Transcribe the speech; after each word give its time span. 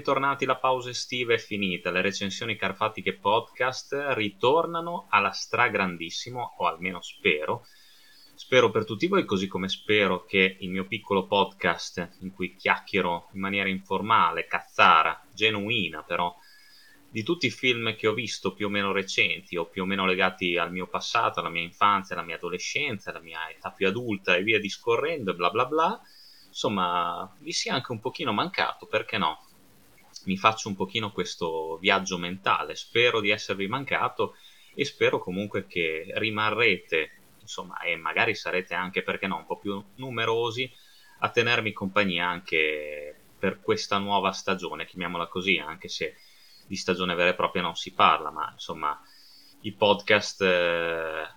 Bentornati, 0.00 0.46
la 0.46 0.56
pausa 0.56 0.88
estiva 0.88 1.34
è 1.34 1.38
finita, 1.38 1.90
le 1.90 2.00
recensioni 2.00 2.56
carfatiche 2.56 3.18
podcast 3.18 3.94
ritornano 4.14 5.08
alla 5.10 5.30
stragrandissimo, 5.30 6.54
o 6.56 6.66
almeno 6.66 7.02
spero. 7.02 7.66
Spero 8.34 8.70
per 8.70 8.86
tutti 8.86 9.06
voi, 9.08 9.26
così 9.26 9.46
come 9.46 9.68
spero 9.68 10.24
che 10.24 10.56
il 10.60 10.70
mio 10.70 10.86
piccolo 10.86 11.26
podcast 11.26 12.16
in 12.20 12.32
cui 12.32 12.56
chiacchiero 12.56 13.28
in 13.34 13.40
maniera 13.40 13.68
informale, 13.68 14.46
cazzara, 14.46 15.22
genuina 15.34 16.02
però, 16.02 16.34
di 17.10 17.22
tutti 17.22 17.44
i 17.44 17.50
film 17.50 17.94
che 17.94 18.06
ho 18.06 18.14
visto 18.14 18.54
più 18.54 18.68
o 18.68 18.70
meno 18.70 18.92
recenti 18.92 19.58
o 19.58 19.66
più 19.66 19.82
o 19.82 19.84
meno 19.84 20.06
legati 20.06 20.56
al 20.56 20.72
mio 20.72 20.86
passato, 20.86 21.40
alla 21.40 21.50
mia 21.50 21.60
infanzia, 21.60 22.14
alla 22.14 22.24
mia 22.24 22.36
adolescenza, 22.36 23.10
alla 23.10 23.20
mia 23.20 23.50
età 23.50 23.70
più 23.70 23.86
adulta 23.86 24.34
e 24.34 24.42
via 24.42 24.58
discorrendo 24.58 25.34
bla 25.34 25.50
bla 25.50 25.66
bla, 25.66 26.00
insomma, 26.48 27.30
vi 27.40 27.52
sia 27.52 27.74
anche 27.74 27.92
un 27.92 28.00
pochino 28.00 28.32
mancato, 28.32 28.86
perché 28.86 29.18
no? 29.18 29.44
Mi 30.24 30.36
faccio 30.36 30.68
un 30.68 30.76
pochino 30.76 31.12
questo 31.12 31.78
viaggio 31.78 32.18
mentale, 32.18 32.74
spero 32.74 33.20
di 33.20 33.30
esservi 33.30 33.66
mancato 33.66 34.36
e 34.74 34.84
spero 34.84 35.18
comunque 35.18 35.66
che 35.66 36.10
rimarrete, 36.14 37.10
insomma, 37.40 37.80
e 37.80 37.96
magari 37.96 38.34
sarete 38.34 38.74
anche, 38.74 39.02
perché 39.02 39.26
no, 39.26 39.36
un 39.36 39.46
po' 39.46 39.58
più 39.58 39.82
numerosi 39.96 40.70
a 41.20 41.30
tenermi 41.30 41.72
compagnia 41.72 42.28
anche 42.28 43.14
per 43.38 43.60
questa 43.60 43.98
nuova 43.98 44.32
stagione, 44.32 44.86
chiamiamola 44.86 45.26
così, 45.26 45.58
anche 45.58 45.88
se 45.88 46.16
di 46.66 46.76
stagione 46.76 47.14
vera 47.14 47.30
e 47.30 47.34
propria 47.34 47.62
non 47.62 47.74
si 47.74 47.92
parla, 47.92 48.30
ma 48.30 48.50
insomma 48.52 49.00
i 49.62 49.72
podcast 49.72 50.42
eh, 50.42 51.28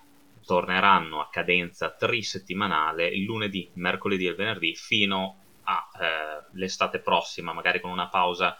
torneranno 0.45 1.21
a 1.21 1.29
cadenza 1.29 1.89
trisettimanale 1.89 3.07
il 3.07 3.23
lunedì, 3.23 3.69
mercoledì 3.73 4.27
e 4.27 4.35
venerdì 4.35 4.75
fino 4.75 5.39
all'estate 5.63 6.97
eh, 6.97 7.01
prossima, 7.01 7.53
magari 7.53 7.79
con 7.81 7.89
una 7.89 8.09
pausa 8.09 8.57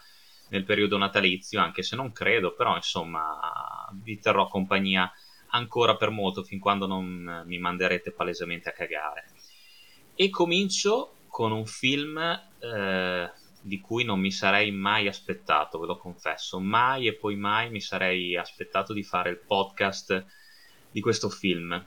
nel 0.54 0.64
periodo 0.66 0.98
natalizio, 0.98 1.60
anche 1.60 1.82
se 1.82 1.96
non 1.96 2.12
credo, 2.12 2.54
però 2.54 2.76
insomma 2.76 3.90
vi 4.04 4.20
terrò 4.20 4.48
compagnia 4.48 5.12
ancora 5.48 5.96
per 5.96 6.12
molto 6.12 6.44
fin 6.44 6.60
quando 6.60 6.86
non 6.86 7.44
mi 7.46 7.58
manderete 7.58 8.12
palesemente 8.12 8.70
a 8.70 8.74
cagare. 8.74 9.26
E 10.14 10.30
comincio 10.30 11.16
con 11.28 11.52
un 11.52 11.66
film 11.66 12.20
eh, 12.20 13.32
di 13.62 13.82
cui 13.82 14.04
non 14.04 14.20
mi 14.20 14.32
sarei 14.32 14.72
mai 14.72 15.08
aspettato, 15.08 15.80
ve 15.80 15.88
lo 15.88 15.98
confesso, 15.98 16.60
mai 16.60 17.08
e 17.08 17.16
poi 17.16 17.36
mai 17.36 17.72
mi 17.72 17.82
sarei 17.82 18.38
aspettato 18.38 18.94
di 18.94 19.02
fare 19.02 19.32
il 19.32 19.40
podcast 19.40 20.24
di 20.92 21.02
questo 21.02 21.30
film. 21.30 21.84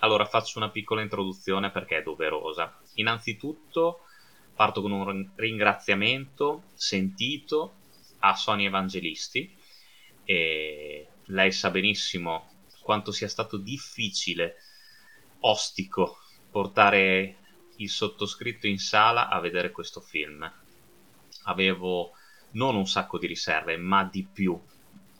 Allora 0.00 0.26
faccio 0.26 0.58
una 0.58 0.68
piccola 0.68 1.00
introduzione 1.00 1.70
perché 1.70 1.98
è 1.98 2.02
doverosa. 2.02 2.78
Innanzitutto 2.94 4.00
parto 4.54 4.82
con 4.82 4.92
un 4.92 5.30
ringraziamento 5.34 6.64
sentito 6.74 7.76
a 8.22 8.34
Sonia 8.34 8.66
Evangelisti 8.66 9.54
e 10.24 11.08
lei 11.26 11.52
sa 11.52 11.70
benissimo 11.70 12.50
quanto 12.80 13.12
sia 13.12 13.28
stato 13.28 13.56
difficile, 13.56 14.56
ostico, 15.40 16.18
portare 16.50 17.36
il 17.76 17.88
sottoscritto 17.88 18.66
in 18.66 18.78
sala 18.78 19.28
a 19.28 19.40
vedere 19.40 19.70
questo 19.70 20.00
film 20.00 20.50
avevo 21.44 22.12
non 22.52 22.76
un 22.76 22.86
sacco 22.86 23.18
di 23.18 23.26
riserve, 23.26 23.76
ma 23.76 24.04
di 24.04 24.26
più. 24.30 24.60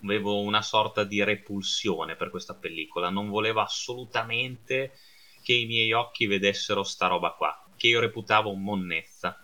Avevo 0.05 0.41
una 0.41 0.63
sorta 0.63 1.05
di 1.05 1.23
repulsione 1.23 2.17
per 2.17 2.31
questa 2.31 2.55
pellicola, 2.55 3.09
non 3.09 3.29
volevo 3.29 3.61
assolutamente 3.61 4.99
che 5.43 5.55
i 5.55 5.67
miei 5.67 5.93
occhi 5.93 6.27
vedessero 6.27 6.83
sta 6.83 7.07
roba 7.07 7.33
qua, 7.33 7.65
che 7.77 7.89
io 7.89 8.01
reputavo 8.01 8.53
monnezza. 8.55 9.41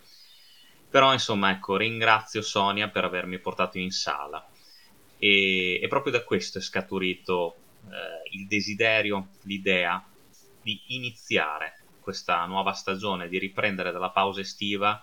Però 0.91 1.12
insomma, 1.12 1.50
ecco, 1.50 1.76
ringrazio 1.76 2.41
Sonia 2.41 2.88
per 2.88 3.04
avermi 3.04 3.38
portato 3.38 3.78
in 3.78 3.91
sala. 3.91 4.47
E, 5.19 5.81
e 5.82 5.88
proprio 5.88 6.12
da 6.12 6.25
questo 6.25 6.59
è 6.59 6.60
scaturito 6.60 7.56
eh, 7.87 8.31
il 8.32 8.47
desiderio, 8.47 9.28
l'idea 9.43 10.03
di 10.62 10.81
iniziare 10.88 11.78
questa 12.00 12.44
nuova 12.47 12.72
stagione, 12.72 13.28
di 13.28 13.38
riprendere 13.38 13.93
dalla 13.93 14.10
pausa 14.10 14.41
estiva 14.41 15.03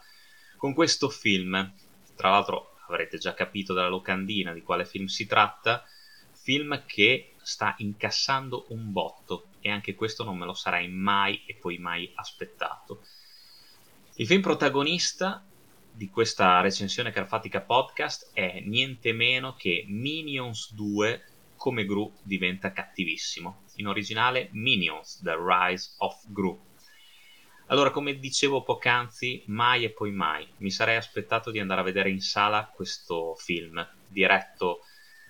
con 0.57 0.73
questo 0.73 1.09
film, 1.09 1.71
tra 2.15 2.29
l'altro 2.31 2.77
avrete 2.87 3.17
già 3.17 3.33
capito 3.33 3.73
dalla 3.73 3.89
locandina 3.89 4.53
di 4.53 4.61
quale 4.61 4.85
film 4.85 5.05
si 5.05 5.27
tratta, 5.27 5.83
film 6.31 6.83
che 6.85 7.33
sta 7.41 7.75
incassando 7.77 8.65
un 8.69 8.91
botto 8.91 9.49
e 9.59 9.69
anche 9.69 9.93
questo 9.93 10.23
non 10.23 10.37
me 10.37 10.45
lo 10.45 10.53
sarei 10.53 10.87
mai 10.87 11.43
e 11.45 11.55
poi 11.55 11.77
mai 11.77 12.11
aspettato. 12.15 13.03
Il 14.15 14.25
film 14.25 14.41
protagonista 14.41 15.45
di 15.95 16.09
questa 16.09 16.61
recensione 16.61 17.11
carfatica 17.11 17.61
podcast 17.61 18.31
è 18.33 18.61
niente 18.65 19.13
meno 19.13 19.55
che 19.55 19.85
Minions 19.87 20.73
2 20.73 21.23
come 21.55 21.85
Gru 21.85 22.13
diventa 22.21 22.71
cattivissimo. 22.71 23.63
In 23.75 23.87
originale 23.87 24.49
Minions 24.51 25.21
The 25.23 25.35
Rise 25.35 25.95
of 25.97 26.23
Gru 26.27 26.73
allora, 27.67 27.89
come 27.89 28.19
dicevo 28.19 28.61
poc'anzi, 28.61 29.43
mai 29.47 29.85
e 29.85 29.89
poi 29.89 30.11
mai 30.11 30.47
mi 30.57 30.69
sarei 30.69 30.97
aspettato 30.97 31.49
di 31.49 31.59
andare 31.59 31.81
a 31.81 31.83
vedere 31.83 32.11
in 32.11 32.21
sala 32.21 32.71
questo 32.71 33.33
film, 33.35 33.85
diretto 34.07 34.81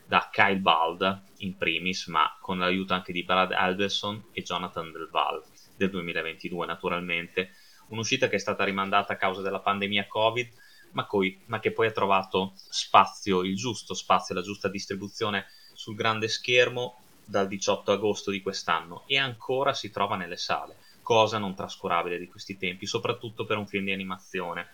da 0.05 0.27
Kyle 0.31 0.59
Bald 0.59 1.23
in 1.37 1.55
primis, 1.55 2.07
ma 2.07 2.37
con 2.41 2.59
l'aiuto 2.59 2.93
anche 2.93 3.13
di 3.13 3.23
Brad 3.23 3.53
Alderson 3.53 4.25
e 4.33 4.41
Jonathan 4.43 4.91
Del 4.91 5.07
Val 5.09 5.41
del 5.77 5.89
2022, 5.89 6.65
naturalmente. 6.65 7.51
Un'uscita 7.88 8.28
che 8.28 8.35
è 8.35 8.40
stata 8.40 8.63
rimandata 8.63 9.13
a 9.13 9.18
causa 9.18 9.41
della 9.41 9.59
pandemia 9.59 10.07
Covid, 10.07 10.50
ma, 10.91 11.06
coi, 11.06 11.41
ma 11.46 11.59
che 11.59 11.72
poi 11.72 11.88
ha 11.88 11.91
trovato 11.91 12.53
spazio, 12.56 13.44
il 13.44 13.56
giusto 13.56 13.94
spazio, 13.94 14.35
la 14.35 14.41
giusta 14.41 14.69
distribuzione 14.69 15.47
sul 15.73 15.95
grande 15.95 16.28
schermo 16.28 17.00
dal 17.25 17.47
18 17.47 17.91
agosto 17.91 18.31
di 18.31 18.41
quest'anno 18.41 19.03
e 19.07 19.18
ancora 19.18 19.74
si 19.74 19.90
trova 19.90 20.16
nelle 20.16 20.38
sale 20.38 20.75
cosa 21.06 21.38
non 21.38 21.53
trascurabile 21.53 22.18
di 22.18 22.28
questi 22.28 22.57
tempi, 22.57 22.88
soprattutto 22.88 23.45
per 23.45 23.57
un 23.57 23.68
film 23.68 23.85
di 23.85 23.91
animazione. 23.91 24.68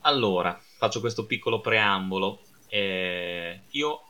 Allora, 0.00 0.58
faccio 0.78 1.00
questo 1.00 1.26
piccolo 1.26 1.60
preambolo. 1.60 2.40
Eh, 2.66 3.60
io 3.72 4.02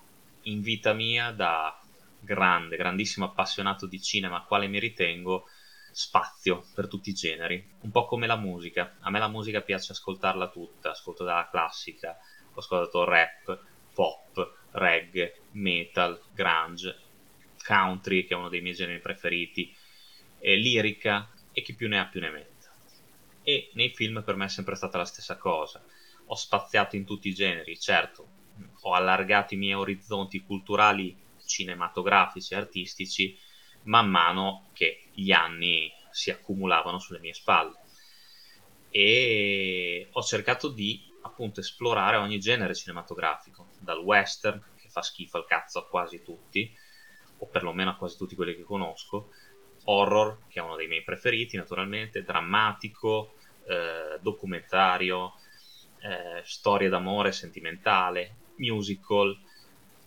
in 0.43 0.63
vita 0.63 0.93
mia 0.93 1.33
da 1.33 1.77
grande, 2.21 2.77
grandissimo 2.77 3.27
appassionato 3.27 3.87
di 3.87 4.01
cinema, 4.01 4.45
quale 4.45 4.69
mi 4.69 4.79
ritengo, 4.79 5.49
spazio 5.93 6.67
per 6.75 6.89
tutti 6.89 7.11
i 7.11 7.15
generi, 7.15 7.75
un 7.81 7.91
po' 7.91 8.07
come 8.07 8.27
la 8.27 8.37
musica. 8.37 8.97
A 9.01 9.11
me 9.11 9.19
la 9.19 9.29
musica 9.29 9.61
piace 9.61 9.93
ascoltarla 9.93 10.49
tutta, 10.49 10.91
ascolto 10.91 11.25
dalla 11.25 11.49
classica, 11.49 12.19
ho 12.53 12.59
ascoltato 12.59 13.05
rap, 13.05 13.59
pop, 13.95 14.55
reggae, 14.73 15.41
metal, 15.53 16.21
grunge, 16.33 16.99
country, 17.65 18.27
che 18.27 18.35
è 18.35 18.37
uno 18.37 18.49
dei 18.49 18.61
miei 18.61 18.75
generi 18.75 19.01
preferiti, 19.01 19.75
eh, 20.39 20.57
lirica 20.57 21.31
e 21.53 21.63
chi 21.63 21.75
più 21.75 21.89
ne 21.89 22.01
ha 22.01 22.07
più 22.07 22.21
ne 22.21 22.31
metta. 22.31 22.51
E 23.43 23.71
nei 23.75 23.91
film 23.91 24.23
per 24.25 24.37
me 24.37 24.47
è 24.47 24.49
sempre 24.49 24.75
stata 24.75 24.99
la 24.99 25.05
stessa 25.05 25.37
cosa. 25.37 25.85
Ho 26.27 26.35
spaziato 26.35 26.97
in 26.97 27.05
tutti 27.05 27.29
i 27.29 27.35
generi, 27.35 27.79
certo, 27.79 28.29
ho 28.83 28.95
allargato 28.95 29.55
i 29.55 29.59
miei 29.59 29.75
orizzonti 29.75 30.41
culturali, 30.41 31.17
cinematografici 31.45 32.55
e 32.55 32.57
artistici 32.57 33.39
man 33.85 34.09
mano 34.09 34.69
che 34.73 35.05
gli 35.13 35.33
anni 35.33 35.93
si 36.11 36.31
accumulavano 36.31 36.99
sulle 36.99 37.19
mie 37.19 37.35
spalle. 37.35 37.79
E 38.91 40.09
ho 40.11 40.23
cercato 40.23 40.69
di 40.69 41.11
appunto 41.23 41.61
esplorare 41.61 42.17
ogni 42.17 42.39
genere 42.39 42.75
cinematografico, 42.75 43.69
dal 43.79 43.99
western, 43.99 44.63
che 44.77 44.89
fa 44.89 45.03
schifo 45.03 45.39
al 45.39 45.47
cazzo 45.47 45.79
a 45.79 45.87
quasi 45.87 46.23
tutti, 46.23 46.71
o 47.39 47.47
perlomeno 47.47 47.91
a 47.91 47.97
quasi 47.97 48.17
tutti 48.17 48.35
quelli 48.35 48.55
che 48.55 48.63
conosco, 48.63 49.31
horror, 49.85 50.47
che 50.49 50.61
è 50.61 50.63
uno 50.63 50.77
dei 50.77 50.89
miei 50.89 51.03
preferiti 51.03 51.57
naturalmente, 51.57 52.23
drammatico, 52.23 53.35
eh, 53.67 54.19
documentario, 54.21 55.35
eh, 56.01 56.43
storia 56.45 56.89
d'amore 56.89 57.33
sentimentale, 57.33 58.37
musical, 58.57 59.37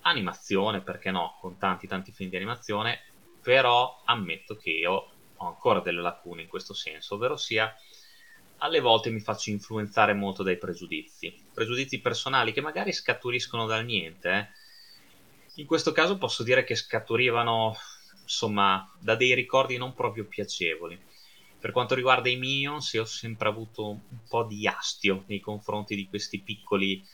animazione, 0.02 0.82
perché 0.82 1.12
no, 1.12 1.38
con 1.40 1.58
tanti 1.58 1.88
tanti 1.88 2.12
film 2.12 2.30
di 2.30 2.36
animazione, 2.36 3.02
però 3.46 4.02
ammetto 4.06 4.56
che 4.56 4.72
io 4.72 4.92
ho 5.36 5.48
ancora 5.48 5.80
delle 5.80 6.02
lacune 6.02 6.42
in 6.42 6.48
questo 6.48 6.74
senso, 6.74 7.14
ovvero 7.14 7.38
sia 7.38 7.72
alle 8.58 8.80
volte 8.80 9.12
mi 9.12 9.20
faccio 9.20 9.52
influenzare 9.52 10.16
molto 10.16 10.42
dai 10.42 10.58
pregiudizi, 10.58 11.32
pregiudizi 11.54 12.00
personali 12.00 12.54
che 12.54 12.62
magari 12.62 12.92
scaturiscono 12.92 13.68
dal 13.68 13.86
niente. 13.86 14.32
Eh. 14.32 14.48
In 15.62 15.68
questo 15.68 15.92
caso 15.92 16.18
posso 16.18 16.42
dire 16.42 16.64
che 16.64 16.74
scaturivano 16.74 17.76
insomma, 18.24 18.92
da 19.00 19.14
dei 19.14 19.36
ricordi 19.36 19.78
non 19.78 19.94
proprio 19.94 20.26
piacevoli. 20.26 21.00
Per 21.60 21.70
quanto 21.70 21.94
riguarda 21.94 22.30
i 22.30 22.38
Minions, 22.38 22.94
io 22.94 23.04
ho 23.04 23.06
sempre 23.06 23.48
avuto 23.48 23.90
un 23.90 24.00
po' 24.28 24.46
di 24.46 24.66
astio 24.68 25.24
nei 25.28 25.40
confronti 25.40 25.96
di 25.96 26.10
questi 26.10 26.40
piccoli 26.40 27.08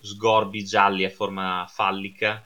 sgorbi 0.00 0.64
gialli 0.64 1.04
a 1.04 1.10
forma 1.10 1.66
fallica 1.68 2.42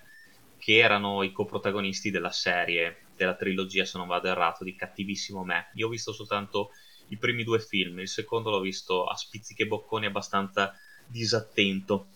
che 0.59 0.79
erano 0.79 1.23
i 1.23 1.31
coprotagonisti 1.31 2.11
della 2.11 2.33
serie, 2.33 3.07
della 3.19 3.35
trilogia, 3.35 3.85
se 3.85 3.99
non 3.99 4.07
vado 4.07 4.29
errato, 4.29 4.65
di 4.65 4.75
Cattivissimo 4.75 5.45
Me. 5.45 5.71
Io 5.75 5.87
ho 5.87 5.91
visto 5.91 6.13
soltanto 6.13 6.71
i 7.09 7.17
primi 7.19 7.45
due 7.45 7.61
film, 7.61 7.99
il 7.99 8.09
secondo 8.09 8.51
l'ho 8.51 8.61
visto 8.61 9.05
a 9.05 9.17
spizziche 9.17 9.67
bocconi 9.67 10.07
abbastanza 10.07 10.75
disattento. 11.07 12.07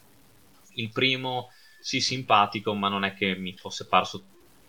Il 0.75 0.91
primo 0.91 1.51
sì 1.81 2.01
simpatico, 2.01 2.75
ma 2.75 2.89
non 2.89 3.05
è 3.05 3.15
che 3.15 3.35
mi 3.35 3.57
fosse 3.57 3.87
parso 3.87 4.25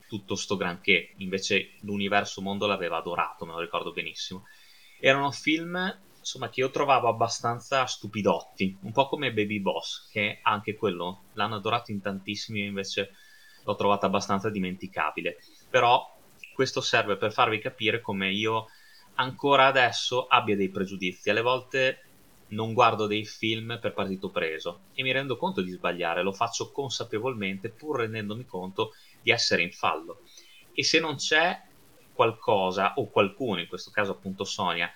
tutto 0.07 0.35
sto 0.35 0.57
granché, 0.57 1.13
invece 1.18 1.75
l'universo 1.81 2.41
mondo 2.41 2.68
l'aveva 2.68 2.97
adorato, 2.97 3.45
me 3.45 3.53
lo 3.53 3.59
ricordo 3.59 3.91
benissimo. 3.91 4.45
Erano 5.00 5.31
film 5.31 6.01
insomma, 6.24 6.50
che 6.50 6.62
io 6.62 6.69
trovavo 6.69 7.09
abbastanza 7.09 7.86
stupidotti, 7.86 8.77
un 8.81 8.91
po' 8.94 9.07
come 9.07 9.33
Baby 9.33 9.59
Boss, 9.59 10.09
che 10.09 10.39
anche 10.41 10.74
quello 10.75 11.25
l'hanno 11.33 11.56
adorato 11.56 11.91
in 11.91 12.01
tantissimi, 12.01 12.63
invece 12.63 13.12
l'ho 13.63 13.75
trovato 13.75 14.06
abbastanza 14.06 14.50
dimenticabile. 14.50 15.38
Però 15.69 16.12
questo 16.53 16.81
serve 16.81 17.17
per 17.17 17.33
farvi 17.33 17.59
capire 17.59 18.01
come 18.01 18.31
io 18.31 18.67
ancora 19.15 19.67
adesso 19.67 20.27
abbia 20.27 20.55
dei 20.55 20.69
pregiudizi. 20.69 21.29
Alle 21.29 21.41
volte 21.41 22.03
non 22.50 22.73
guardo 22.73 23.07
dei 23.07 23.25
film 23.25 23.79
per 23.81 23.94
partito 23.94 24.29
preso 24.29 24.85
e 24.94 25.03
mi 25.03 25.11
rendo 25.11 25.38
conto 25.38 25.61
di 25.61 25.71
sbagliare, 25.71 26.23
lo 26.23 26.31
faccio 26.31 26.71
consapevolmente 26.71 27.69
pur 27.69 28.00
rendendomi 28.00 28.45
conto 28.45 28.94
di 29.21 29.31
essere 29.31 29.63
in 29.63 29.71
fallo. 29.71 30.21
E 30.73 30.83
se 30.83 31.00
non 31.00 31.15
c'è 31.15 31.61
qualcosa 32.13 32.94
o 32.95 33.09
qualcuno, 33.09 33.59
in 33.59 33.67
questo 33.67 33.91
caso 33.91 34.11
appunto 34.11 34.44
Sonia, 34.44 34.91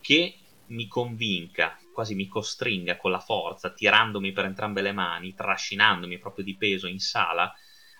che 0.00 0.36
mi 0.66 0.88
convinca, 0.88 1.78
quasi 1.92 2.14
mi 2.14 2.28
costringa 2.28 2.96
con 2.96 3.10
la 3.10 3.18
forza, 3.18 3.72
tirandomi 3.72 4.32
per 4.32 4.46
entrambe 4.46 4.80
le 4.80 4.92
mani, 4.92 5.34
trascinandomi 5.34 6.18
proprio 6.18 6.44
di 6.44 6.56
peso 6.56 6.86
in 6.86 6.98
sala, 6.98 7.52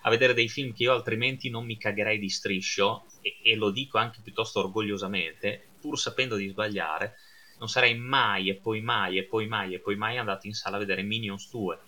a 0.05 0.09
vedere 0.09 0.33
dei 0.33 0.49
film 0.49 0.73
che 0.73 0.83
io 0.83 0.93
altrimenti 0.93 1.49
non 1.49 1.65
mi 1.65 1.77
cagherei 1.77 2.19
di 2.19 2.29
striscio, 2.29 3.05
e, 3.21 3.37
e 3.41 3.55
lo 3.55 3.71
dico 3.71 3.97
anche 3.97 4.19
piuttosto 4.21 4.59
orgogliosamente, 4.59 5.67
pur 5.79 5.97
sapendo 5.97 6.35
di 6.35 6.47
sbagliare, 6.47 7.15
non 7.59 7.69
sarei 7.69 7.97
mai 7.97 8.49
e 8.49 8.55
poi 8.55 8.81
mai 8.81 9.17
e 9.17 9.23
poi 9.23 9.47
mai 9.47 9.73
e 9.73 9.79
poi 9.79 9.95
mai 9.95 10.17
andato 10.17 10.47
in 10.47 10.53
sala 10.53 10.75
a 10.75 10.79
vedere 10.79 11.03
Minions 11.03 11.49
2. 11.49 11.79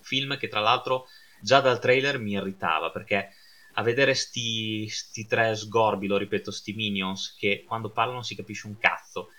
Film 0.00 0.38
che 0.38 0.48
tra 0.48 0.60
l'altro 0.60 1.06
già 1.40 1.60
dal 1.60 1.78
trailer 1.78 2.18
mi 2.18 2.32
irritava 2.32 2.90
perché 2.90 3.30
a 3.74 3.82
vedere 3.82 4.14
sti, 4.14 4.88
sti 4.88 5.26
tre 5.26 5.54
sgorbi, 5.54 6.06
lo 6.06 6.16
ripeto, 6.16 6.50
sti 6.50 6.72
Minions 6.72 7.36
che 7.38 7.64
quando 7.66 7.90
parlano 7.90 8.22
si 8.22 8.34
capisce 8.34 8.66
un 8.66 8.78
cazzo 8.78 9.30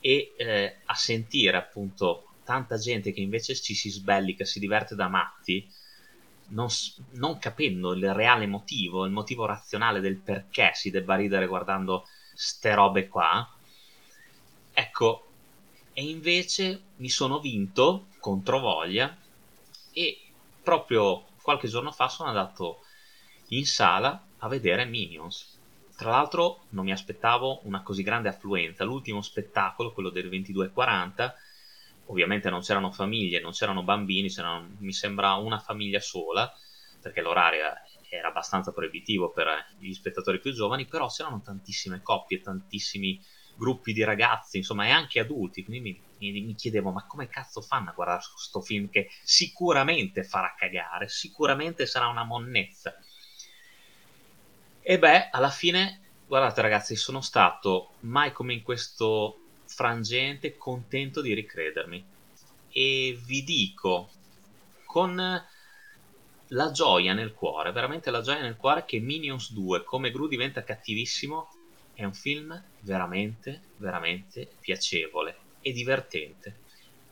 e 0.00 0.34
eh, 0.36 0.76
a 0.84 0.94
sentire 0.94 1.56
appunto 1.56 2.24
tanta 2.44 2.76
gente 2.76 3.12
che 3.12 3.20
invece 3.20 3.54
ci 3.54 3.74
si 3.74 3.90
sbellica, 3.90 4.44
si 4.44 4.58
diverte 4.58 4.96
da 4.96 5.08
matti, 5.08 5.68
non, 6.50 6.68
non, 7.12 7.38
capendo 7.38 7.92
il 7.92 8.12
reale 8.14 8.46
motivo, 8.46 9.04
il 9.04 9.12
motivo 9.12 9.46
razionale 9.46 10.00
del 10.00 10.16
perché 10.16 10.70
si 10.74 10.90
debba 10.90 11.16
ridere 11.16 11.46
guardando 11.46 12.06
ste 12.34 12.74
robe 12.74 13.08
qua, 13.08 13.48
ecco, 14.72 15.26
e 15.92 16.02
invece 16.02 16.82
mi 16.96 17.08
sono 17.08 17.40
vinto 17.40 18.06
contro 18.20 18.60
voglia 18.60 19.16
e 19.92 20.20
proprio 20.62 21.26
qualche 21.42 21.68
giorno 21.68 21.90
fa 21.90 22.08
sono 22.08 22.28
andato 22.28 22.84
in 23.48 23.66
sala 23.66 24.26
a 24.38 24.48
vedere 24.48 24.84
Minions 24.84 25.58
tra 26.00 26.12
l'altro 26.12 26.62
non 26.70 26.86
mi 26.86 26.92
aspettavo 26.92 27.60
una 27.64 27.82
così 27.82 28.02
grande 28.02 28.30
affluenza. 28.30 28.84
L'ultimo 28.84 29.20
spettacolo, 29.20 29.92
quello 29.92 30.08
del 30.08 30.30
22.40, 30.30 31.34
ovviamente 32.10 32.50
non 32.50 32.60
c'erano 32.60 32.90
famiglie, 32.90 33.40
non 33.40 33.52
c'erano 33.52 33.82
bambini, 33.82 34.28
c'erano, 34.28 34.74
mi 34.78 34.92
sembra 34.92 35.34
una 35.34 35.58
famiglia 35.58 36.00
sola, 36.00 36.52
perché 37.00 37.22
l'orario 37.22 37.64
era 38.10 38.28
abbastanza 38.28 38.72
proibitivo 38.72 39.30
per 39.30 39.46
gli 39.78 39.92
spettatori 39.92 40.40
più 40.40 40.52
giovani, 40.52 40.86
però 40.86 41.06
c'erano 41.08 41.40
tantissime 41.40 42.02
coppie, 42.02 42.40
tantissimi 42.40 43.18
gruppi 43.56 43.92
di 43.92 44.02
ragazzi, 44.02 44.56
insomma, 44.56 44.86
e 44.86 44.90
anche 44.90 45.20
adulti. 45.20 45.64
Quindi 45.64 46.02
mi, 46.18 46.30
mi, 46.32 46.40
mi 46.40 46.54
chiedevo, 46.54 46.90
ma 46.90 47.06
come 47.06 47.28
cazzo 47.28 47.60
fanno 47.60 47.90
a 47.90 47.92
guardare 47.92 48.22
questo 48.32 48.60
film 48.60 48.90
che 48.90 49.08
sicuramente 49.22 50.24
farà 50.24 50.52
cagare, 50.56 51.08
sicuramente 51.08 51.86
sarà 51.86 52.08
una 52.08 52.24
monnezza. 52.24 52.92
E 54.82 54.98
beh, 54.98 55.28
alla 55.30 55.50
fine, 55.50 56.00
guardate 56.26 56.60
ragazzi, 56.60 56.96
sono 56.96 57.20
stato 57.20 57.92
mai 58.00 58.32
come 58.32 58.54
in 58.54 58.62
questo 58.62 59.38
frangente 59.80 60.58
contento 60.58 61.22
di 61.22 61.32
ricredermi. 61.32 62.04
E 62.68 63.18
vi 63.24 63.42
dico, 63.42 64.10
con 64.84 65.16
la 66.48 66.70
gioia 66.70 67.14
nel 67.14 67.32
cuore, 67.32 67.72
veramente 67.72 68.10
la 68.10 68.20
gioia 68.20 68.42
nel 68.42 68.56
cuore 68.56 68.84
che 68.84 68.98
Minions 68.98 69.52
2, 69.52 69.82
come 69.84 70.10
Gru 70.10 70.28
diventa 70.28 70.62
cattivissimo, 70.62 71.48
è 71.94 72.04
un 72.04 72.12
film 72.12 72.62
veramente, 72.80 73.62
veramente 73.78 74.50
piacevole 74.60 75.36
e 75.62 75.72
divertente, 75.72 76.56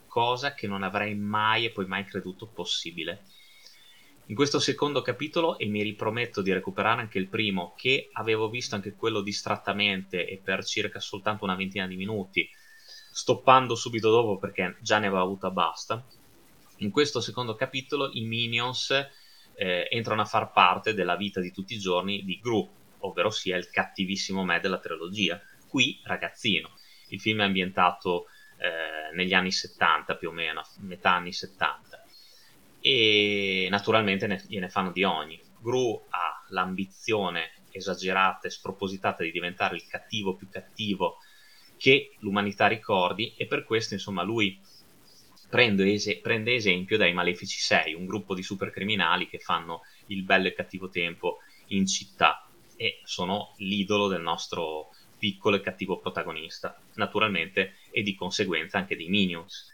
cosa 0.07 0.53
che 0.53 0.67
non 0.67 0.83
avrei 0.83 1.15
mai 1.15 1.65
e 1.65 1.71
poi 1.71 1.87
mai 1.87 2.05
creduto 2.05 2.47
possibile 2.49 3.23
in 4.29 4.35
questo 4.35 4.59
secondo 4.59 5.01
capitolo 5.01 5.57
e 5.59 5.67
mi 5.67 5.83
riprometto 5.83 6.43
di 6.43 6.53
recuperare 6.53 7.01
anche 7.01 7.19
il 7.19 7.29
primo 7.29 7.73
che 7.77 8.11
avevo 8.13 8.51
visto 8.51 8.75
anche 8.75 8.95
quello 8.95 9.23
distrattamente 9.23 10.27
e 10.27 10.39
per 10.43 10.65
circa 10.65 11.01
soltanto 11.01 11.45
una 11.45 11.55
ventina 11.55 11.87
di 11.87 11.97
minuti 11.97 12.47
stoppando 13.19 13.75
subito 13.75 14.13
dopo 14.13 14.39
perché 14.39 14.77
già 14.81 15.01
ne 15.01 15.09
avevo 15.09 15.23
avuta 15.23 15.51
basta. 15.51 16.01
In 16.77 16.93
questo 16.93 17.21
secondo 17.21 17.57
capitolo 17.57 18.11
i 18.13 18.21
minions 18.21 18.91
eh, 19.57 19.89
entrano 19.91 20.21
a 20.21 20.25
far 20.25 20.53
parte 20.53 20.95
della 20.95 21.17
vita 21.17 21.41
di 21.41 21.51
tutti 21.51 21.75
i 21.75 21.81
giorni 21.81 22.23
di 22.23 22.39
Gru 22.41 22.77
ovvero 23.01 23.31
sia 23.31 23.57
il 23.57 23.71
cattivissimo 23.71 24.45
me 24.45 24.61
della 24.61 24.79
trilogia 24.79 25.41
qui 25.67 26.01
ragazzino. 26.05 26.71
Il 27.09 27.21
film 27.21 27.41
è 27.41 27.45
ambientato 27.45 28.27
eh, 28.57 29.13
negli 29.17 29.35
anni 29.35 29.51
70 29.51 30.15
più 30.15 30.29
o 30.29 30.33
meno 30.33 30.63
metà 30.83 31.15
anni 31.15 31.33
70 31.33 32.05
e 32.81 33.67
naturalmente 33.69 34.29
ne, 34.29 34.45
gliene 34.47 34.69
fanno 34.69 34.93
di 34.93 35.03
ogni. 35.03 35.41
Gru 35.61 36.01
ha 36.11 36.45
l'ambizione 36.51 37.51
esagerata 37.73 38.47
e 38.47 38.51
spropositata 38.51 39.25
di 39.25 39.33
diventare 39.33 39.75
il 39.75 39.89
cattivo 39.89 40.37
più 40.37 40.49
cattivo 40.49 41.19
che 41.79 42.17
l'umanità 42.19 42.67
ricordi 42.67 43.33
e 43.37 43.47
per 43.47 43.65
questo 43.65 43.95
insomma 43.95 44.23
lui 44.23 44.61
prende, 45.49 45.91
es- 45.93 46.19
prende 46.21 46.55
esempio 46.55 46.99
dai 46.99 47.13
Malefici 47.13 47.59
6, 47.59 47.95
un 47.95 48.07
gruppo 48.07 48.35
di 48.35 48.43
supercriminali 48.43 49.29
che 49.29 49.39
fanno 49.39 49.83
il 50.07 50.23
bello 50.23 50.49
e 50.49 50.53
cattivo 50.53 50.91
tempo 50.91 51.39
in 51.69 51.87
città 51.87 52.47
e 52.77 53.01
sono 53.05 53.55
l'idolo 53.59 54.09
del 54.09 54.21
nostro 54.21 54.91
piccolo 55.19 55.57
e 55.57 55.61
cattivo 55.61 55.99
protagonista, 55.99 56.81
naturalmente 56.95 57.75
e 57.91 58.03
di 58.03 58.15
conseguenza 58.15 58.79
anche 58.79 58.97
dei 58.97 59.09
Minions. 59.09 59.73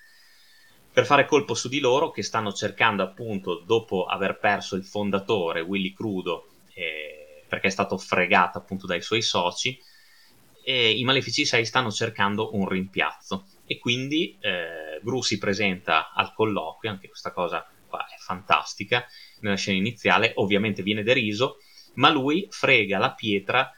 Per 0.91 1.05
fare 1.05 1.27
colpo 1.27 1.55
su 1.55 1.69
di 1.69 1.81
loro 1.81 2.11
che 2.11 2.23
stanno 2.23 2.53
cercando 2.53 3.03
appunto 3.03 3.57
dopo 3.67 4.05
aver 4.05 4.39
perso 4.39 4.77
il 4.77 4.85
fondatore 4.85 5.61
Willy 5.61 5.93
Crudo 5.93 6.51
eh, 6.73 7.45
perché 7.49 7.67
è 7.67 7.71
stato 7.71 7.99
fregato 7.99 8.59
appunto 8.59 8.87
dai 8.87 9.03
suoi 9.03 9.21
soci 9.21 9.79
e 10.65 10.93
i 10.93 11.05
Malefici 11.05 11.45
6 11.45 11.65
stanno 11.65 11.91
cercando 11.91 12.55
un 12.55 12.67
rimpiazzo 12.69 13.47
e 13.67 13.79
quindi 13.79 14.37
eh, 14.41 15.01
Gru 15.03 15.23
si 15.23 15.39
presenta 15.39 16.13
al 16.13 16.33
colloquio 16.33 16.91
anche 16.91 17.09
questa 17.09 17.33
cosa 17.33 17.67
qua 17.87 18.07
è 18.07 18.17
fantastica 18.19 19.07
nella 19.41 19.57
scena 19.57 19.77
iniziale 19.77 20.33
ovviamente 20.37 20.83
viene 20.83 21.03
deriso 21.03 21.59
ma 21.95 22.11
lui 22.11 22.47
frega 22.51 22.99
la 22.99 23.13
pietra 23.13 23.71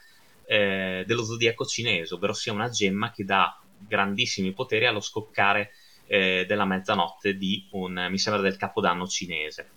eh, 0.45 1.03
dello 1.05 1.23
zodiaco 1.23 1.65
cinese 1.65 2.13
ovvero 2.13 2.33
sia 2.33 2.53
una 2.53 2.69
gemma 2.69 3.11
che 3.11 3.25
dà 3.25 3.59
grandissimi 3.77 4.53
poteri 4.53 4.85
allo 4.85 5.01
scoccare 5.01 5.71
eh, 6.07 6.45
della 6.47 6.65
mezzanotte 6.65 7.35
di 7.35 7.67
un, 7.71 8.07
mi 8.09 8.17
sembra 8.17 8.41
del 8.41 8.57
capodanno 8.57 9.07
cinese, 9.07 9.69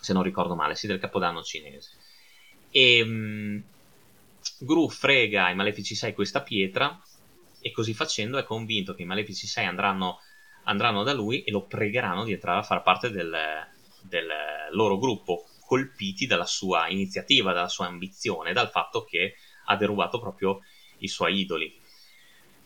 se 0.00 0.12
non 0.12 0.22
ricordo 0.22 0.54
male, 0.54 0.74
sì, 0.74 0.86
del 0.86 1.00
capodanno 1.00 1.42
cinese. 1.42 1.90
E 2.70 3.02
um, 3.02 3.62
Gru 4.58 4.88
frega 4.88 5.50
i 5.50 5.54
Malefici 5.54 5.94
6 5.94 6.14
questa 6.14 6.40
pietra 6.40 6.98
e 7.60 7.70
così 7.72 7.92
facendo 7.92 8.38
è 8.38 8.44
convinto 8.44 8.94
che 8.94 9.02
i 9.02 9.06
Malefici 9.06 9.46
6 9.46 9.66
andranno, 9.66 10.20
andranno 10.64 11.02
da 11.02 11.12
lui 11.12 11.42
e 11.42 11.50
lo 11.50 11.66
pregheranno 11.66 12.24
di 12.24 12.32
entrare 12.32 12.60
a 12.60 12.62
far 12.62 12.82
parte 12.82 13.10
del, 13.10 13.36
del 14.00 14.28
loro 14.70 14.96
gruppo, 14.96 15.44
colpiti 15.66 16.26
dalla 16.26 16.46
sua 16.46 16.88
iniziativa, 16.88 17.52
dalla 17.52 17.68
sua 17.68 17.86
ambizione, 17.86 18.54
dal 18.54 18.70
fatto 18.70 19.04
che 19.04 19.34
ha 19.66 19.76
derubato 19.76 20.18
proprio 20.18 20.60
i 20.98 21.08
suoi 21.08 21.40
idoli. 21.40 21.78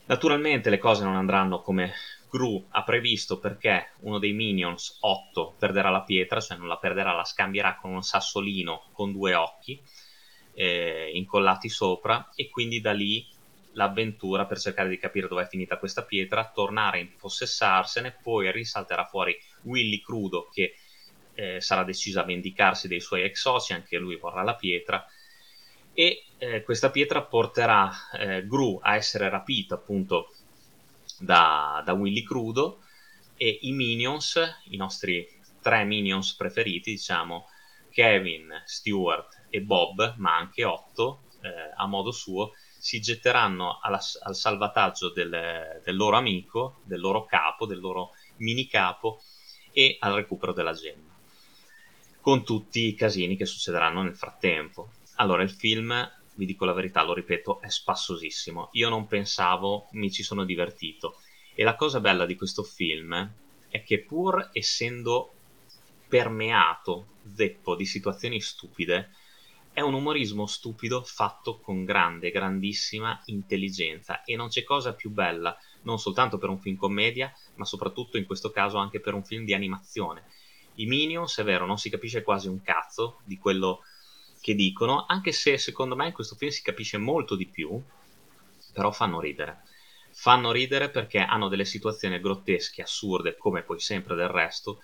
Naturalmente 0.07 0.71
le 0.71 0.79
cose 0.79 1.03
non 1.03 1.17
andranno 1.17 1.61
come, 1.61 1.93
Gru 2.31 2.65
ha 2.71 2.85
previsto 2.85 3.41
perché 3.41 3.95
uno 4.01 4.21
dei 4.21 4.33
minions, 4.33 4.99
8, 5.01 5.57
perderà 5.59 5.91
la 5.91 6.03
pietra, 6.03 6.41
cioè 6.41 6.57
non 6.57 6.69
la 6.69 6.79
perderà, 6.79 7.15
la 7.15 7.25
scambierà 7.25 7.75
con 7.75 7.91
un 7.91 8.03
sassolino 8.03 8.91
con 8.93 9.11
due 9.11 9.35
occhi 9.35 9.83
eh, 10.61 11.11
incollati 11.15 11.71
sopra 11.71 12.29
e 12.35 12.51
quindi 12.51 12.83
da 12.83 12.93
lì 12.93 13.27
l'avventura 13.73 14.45
per 14.45 14.59
cercare 14.59 14.91
di 14.91 14.99
capire 14.99 15.27
dove 15.27 15.45
è 15.45 15.49
finita 15.49 15.79
questa 15.79 16.03
pietra, 16.03 16.51
tornare 16.53 16.99
a 16.99 17.01
impossessarsene, 17.01 18.19
poi 18.23 18.53
risalterà 18.53 19.07
fuori 19.07 19.35
Willy 19.63 20.03
Crudo 20.03 20.51
che 20.53 20.75
eh, 21.33 21.63
sarà 21.63 21.83
deciso 21.83 22.21
a 22.21 22.25
vendicarsi 22.25 22.89
dei 22.89 23.01
suoi 23.01 23.23
ex 23.23 23.41
soci, 23.41 23.73
anche 23.73 23.97
lui 23.97 24.17
vorrà 24.17 24.43
la 24.43 24.55
pietra 24.55 25.03
e 25.95 26.25
eh, 26.37 26.63
questa 26.63 26.91
pietra 26.91 27.23
porterà 27.23 27.91
eh, 28.19 28.47
Gru 28.47 28.79
a 28.83 28.97
essere 28.97 29.31
rapito 29.31 29.73
appunto 29.73 30.35
da, 31.19 31.83
da 31.83 31.95
Willy 31.95 32.23
Crudo 32.23 32.83
e 33.35 33.61
i 33.63 33.73
minions, 33.73 34.39
i 34.65 34.77
nostri 34.77 35.27
tre 35.63 35.85
minions 35.85 36.35
preferiti, 36.35 36.91
diciamo, 36.91 37.49
Kevin, 37.91 38.63
Stewart 38.67 39.40
e 39.51 39.61
Bob, 39.61 40.15
ma 40.19 40.37
anche 40.37 40.65
Otto, 40.65 41.23
eh, 41.43 41.73
a 41.77 41.87
modo 41.87 42.11
suo, 42.13 42.53
si 42.81 43.01
getteranno 43.01 43.79
alla, 43.83 44.01
al 44.23 44.35
salvataggio 44.35 45.11
del, 45.11 45.81
del, 45.85 45.97
loro 45.97 46.17
amico, 46.17 46.81
del 46.85 47.01
loro 47.01 47.27
capo, 47.27 47.67
del 47.67 47.79
loro 47.79 48.13
mini 48.37 48.67
capo 48.67 49.21
e 49.73 49.97
al 50.01 50.15
recupero 50.15 50.53
della 50.53 50.73
gemma. 50.73 51.09
Con 52.21 52.45
tutti 52.45 52.87
i 52.87 52.95
casini 52.95 53.37
che 53.37 53.45
succederanno 53.45 54.03
nel 54.03 54.17
frattempo. 54.17 54.93
Allora, 55.17 55.43
il 55.43 55.51
film, 55.51 56.11
vi 56.35 56.47
dico 56.47 56.65
la 56.65 56.73
verità, 56.73 57.03
lo 57.03 57.13
ripeto, 57.13 57.61
è 57.61 57.69
spassosissimo. 57.69 58.71
Io 58.73 58.89
non 58.89 59.07
pensavo, 59.07 59.89
mi 59.93 60.11
ci 60.11 60.23
sono 60.23 60.45
divertito. 60.45 61.21
E 61.55 61.65
la 61.65 61.77
cosa 61.77 62.01
bella 62.01 62.25
di 62.25 62.37
questo 62.37 62.63
film 62.63 63.31
è 63.69 63.83
che 63.83 64.01
pur 64.01 64.51
essendo 64.53 65.33
permeato, 66.09 67.07
zeppo 67.35 67.75
di 67.75 67.85
situazioni 67.85 68.41
stupide, 68.41 69.11
è 69.73 69.81
un 69.81 69.95
umorismo 69.95 70.47
stupido 70.47 71.03
fatto 71.05 71.61
con 71.61 71.85
grande, 71.85 72.31
grandissima 72.31 73.21
intelligenza 73.27 74.25
e 74.25 74.37
non 74.37 74.49
c'è 74.49 74.65
cosa 74.65 74.95
più 74.95 75.11
bella, 75.11 75.57
non 75.83 75.99
soltanto 75.99 76.39
per 76.39 76.49
un 76.49 76.59
film 76.59 76.77
commedia, 76.77 77.33
ma 77.55 77.65
soprattutto 77.65 78.19
in 78.19 78.27
questo 78.27 78.51
caso 78.51 78.79
anche 78.79 79.01
per 79.01 79.15
un 79.15 79.25
film 79.25 79.45
di 79.45 79.55
animazione. 79.55 80.25
I 80.75 80.87
Minions, 80.87 81.39
è 81.39 81.45
vero, 81.45 81.67
non 81.67 81.79
si 81.79 81.89
capisce 81.89 82.23
quasi 82.23 82.49
un 82.49 82.63
cazzo 82.63 83.21
di 83.25 83.39
quello 83.39 83.83
che 84.41 84.55
dicono, 84.55 85.05
anche 85.07 85.33
se 85.33 85.59
secondo 85.59 85.95
me 85.95 86.07
in 86.07 86.13
questo 86.13 86.35
film 86.35 86.51
si 86.51 86.63
capisce 86.63 86.99
molto 86.99 87.37
di 87.37 87.47
più, 87.47 87.81
però 88.73 88.91
fanno 88.91 89.21
ridere. 89.21 89.63
Fanno 90.13 90.51
ridere 90.51 90.91
perché 90.91 91.19
hanno 91.19 91.49
delle 91.49 91.65
situazioni 91.65 92.21
grottesche, 92.21 92.83
assurde, 92.83 93.37
come 93.37 93.63
poi 93.63 93.79
sempre 93.79 94.17
del 94.17 94.29
resto, 94.29 94.83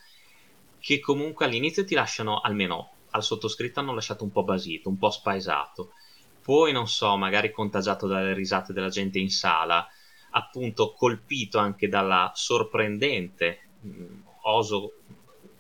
che 0.79 1.01
comunque 1.01 1.47
all'inizio 1.47 1.85
ti 1.85 1.95
lasciano, 1.95 2.41
almeno 2.41 2.93
al 3.17 3.25
sottoscritto, 3.25 3.81
hanno 3.81 3.95
lasciato 3.95 4.25
un 4.25 4.31
po' 4.31 4.45
basito, 4.45 4.89
un 4.89 4.99
po' 4.99 5.11
spaesato. 5.11 5.93
Poi, 6.43 6.73
non 6.73 6.87
so, 6.87 7.17
magari 7.17 7.51
contagiato 7.51 8.07
dalle 8.07 8.33
risate 8.33 8.73
della 8.73 8.89
gente 8.89 9.19
in 9.19 9.31
sala, 9.31 9.87
appunto 10.31 10.93
colpito 10.93 11.59
anche 11.59 11.89
dalla 11.89 12.31
sorprendente, 12.35 13.69
mh, 13.81 13.89
mm, 13.89 14.21
oso 14.43 14.93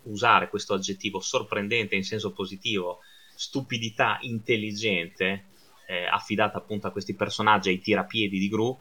usare 0.02 0.48
questo 0.48 0.75
aggettivo 0.75 1.20
sorprendente 1.20 1.96
in 1.96 2.04
senso 2.04 2.32
positivo, 2.32 3.00
stupidità 3.34 4.18
intelligente 4.20 5.46
eh, 5.86 6.04
affidata 6.06 6.58
appunto 6.58 6.86
a 6.86 6.90
questi 6.90 7.14
personaggi, 7.14 7.70
ai 7.70 7.80
tirapiedi 7.80 8.38
di 8.38 8.48
Gru, 8.48 8.78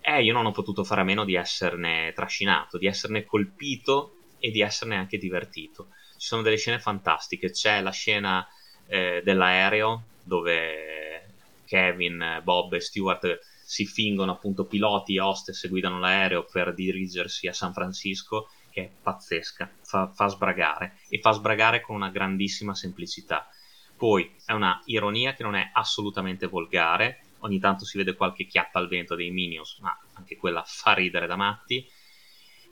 eh, 0.00 0.22
io 0.22 0.32
non 0.32 0.46
ho 0.46 0.52
potuto 0.52 0.84
fare 0.84 1.00
a 1.00 1.04
meno 1.04 1.24
di 1.24 1.34
esserne 1.34 2.12
trascinato, 2.14 2.78
di 2.78 2.86
esserne 2.86 3.24
colpito 3.24 4.16
e 4.38 4.50
di 4.50 4.60
esserne 4.60 4.96
anche 4.96 5.18
divertito. 5.18 5.88
Ci 6.16 6.26
sono 6.26 6.42
delle 6.42 6.56
scene 6.56 6.78
fantastiche, 6.78 7.50
c'è 7.50 7.80
la 7.80 7.90
scena 7.90 8.46
eh, 8.86 9.20
dell'aereo 9.24 10.04
dove 10.22 11.28
Kevin, 11.66 12.40
Bob 12.42 12.72
e 12.74 12.80
Stewart 12.80 13.40
si 13.62 13.84
fingono 13.84 14.32
appunto 14.32 14.64
piloti 14.64 15.16
e 15.16 15.20
hostess 15.20 15.64
e 15.64 15.68
guidano 15.68 15.98
l'aereo 15.98 16.44
per 16.44 16.72
dirigersi 16.72 17.48
a 17.48 17.52
San 17.52 17.72
Francisco 17.72 18.48
che 18.70 18.82
è 18.82 18.90
pazzesca, 19.02 19.70
fa, 19.82 20.12
fa 20.14 20.28
sbragare 20.28 20.98
e 21.08 21.18
fa 21.18 21.32
sbragare 21.32 21.80
con 21.80 21.96
una 21.96 22.10
grandissima 22.10 22.74
semplicità. 22.74 23.48
Poi 23.96 24.36
è 24.44 24.52
una 24.52 24.80
ironia 24.84 25.34
che 25.34 25.42
non 25.42 25.54
è 25.54 25.70
assolutamente 25.72 26.46
volgare, 26.46 27.22
ogni 27.40 27.58
tanto 27.58 27.84
si 27.84 27.96
vede 27.96 28.14
qualche 28.14 28.46
chiappa 28.46 28.78
al 28.78 28.88
vento 28.88 29.14
dei 29.14 29.30
Minions, 29.30 29.78
ma 29.80 29.98
anche 30.12 30.36
quella 30.36 30.62
fa 30.66 30.92
ridere 30.92 31.26
da 31.26 31.36
matti. 31.36 31.88